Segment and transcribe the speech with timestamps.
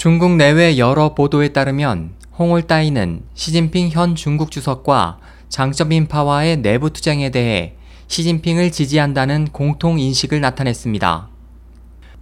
[0.00, 5.18] 중국 내외 여러 보도에 따르면 홍올따이는 시진핑 현 중국 주석과
[5.50, 7.74] 장점인파와의 내부 투쟁에 대해
[8.06, 11.28] 시진핑을 지지한다는 공통 인식을 나타냈습니다.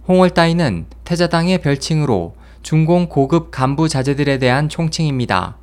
[0.09, 5.55] 홍월따이는 태자당의 별칭으로 중공 고급 간부 자제들에 대한 총칭입니다.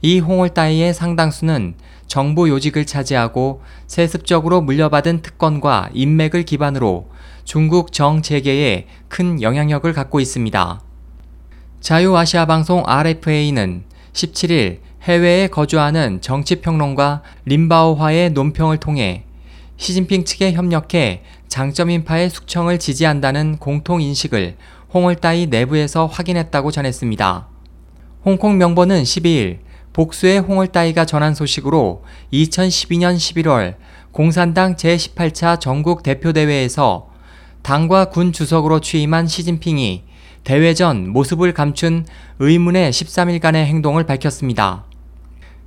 [0.00, 1.74] 이 홍월따이의 상당수는
[2.06, 7.10] 정부 요직을 차지하고 세습적으로 물려받은 특권과 인맥을 기반으로
[7.44, 10.87] 중국 정재계에 큰 영향력을 갖고 있습니다.
[11.80, 19.24] 자유아시아 방송 RFA는 17일 해외에 거주하는 정치평론가 림바오화의 논평을 통해
[19.76, 24.56] 시진핑 측에 협력해 장점인파의 숙청을 지지한다는 공통인식을
[24.92, 27.46] 홍을따이 내부에서 확인했다고 전했습니다.
[28.24, 29.58] 홍콩 명보는 12일
[29.92, 33.76] 복수의 홍을따이가 전한 소식으로 2012년 11월
[34.10, 37.08] 공산당 제18차 전국 대표대회에서
[37.62, 40.07] 당과 군 주석으로 취임한 시진핑이
[40.48, 42.06] 대회 전 모습을 감춘
[42.38, 44.86] 의문의 13일간의 행동을 밝혔습니다.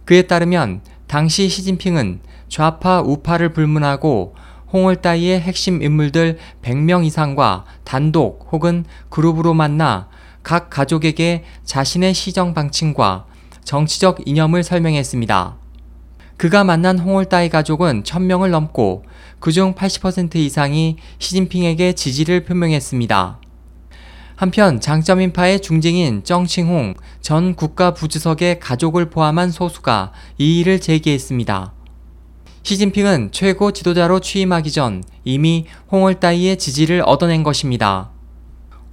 [0.06, 4.34] 그에 따르면 당시 시진핑은 좌파 우파를 불문하고
[4.74, 10.10] 홍을따이의 핵심 인물들 100명 이상과 단독 혹은 그룹으로 만나
[10.42, 13.28] 각 가족에게 자신의 시정 방침과
[13.64, 15.58] 정치적 이념을 설명했습니다.
[16.38, 19.04] 그가 만난 홍을따이 가족은 1000명을 넘고
[19.40, 23.42] 그중 80% 이상이 시진핑에게 지지를 표명했습니다.
[24.42, 31.74] 한편 장점인파의 중징인 정칭홍 전 국가부주석의 가족을 포함한 소수가 이의를 제기했습니다.
[32.64, 38.10] 시진핑은 최고 지도자로 취임하기 전 이미 홍월따이의 지지를 얻어낸 것입니다.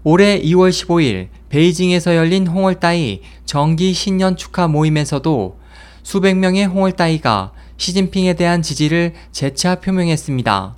[0.04, 5.58] 올해 2월 15일 베이징에서 열린 홍월따이 정기 신년 축하 모임에서도
[6.02, 10.74] 수백 명의 홍월따이가 시진핑에 대한 지지를 재차 표명했습니다.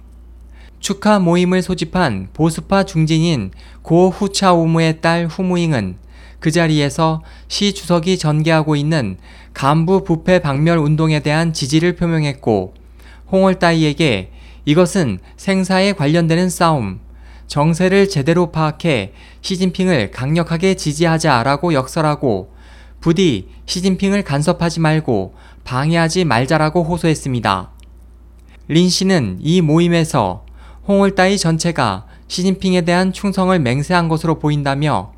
[0.81, 5.97] 축하 모임을 소집한 보수파 중진인 고 후차오무의 딸 후무잉은
[6.41, 9.19] 그 자리에서 시 주석이 전개하고 있는
[9.53, 12.75] 간부 부패 박멸 운동에 대한 지지를 표명했고
[13.30, 14.33] 홍월따이에게
[14.64, 17.01] 이것은 생사에 관련되는 싸움,
[17.46, 22.55] 정세를 제대로 파악해 시진핑을 강력하게 지지하자라고 역설하고
[23.01, 27.70] 부디 시진핑을 간섭하지 말고 방해하지 말자라고 호소했습니다.
[28.69, 30.45] 린 씨는 이 모임에서
[30.90, 35.12] 홍을따이 전체가 시진핑에 대한 충성을 맹세한 것으로 보인다며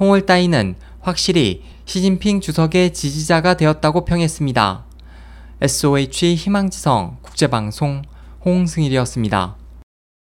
[0.00, 4.84] 홍을따이는 확실히 시진핑 주석의 지지자가 되었다고 평했습니다.
[5.60, 8.00] SOH 희망지성 국제방송
[8.46, 9.59] 홍승일이었습니다.